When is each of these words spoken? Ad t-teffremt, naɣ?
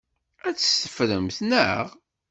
Ad 0.47 0.55
t-teffremt, 0.55 1.37
naɣ? 1.49 1.85